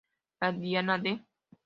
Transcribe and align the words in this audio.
La 0.45 0.51
diana 0.51 0.97
de... 0.97 1.13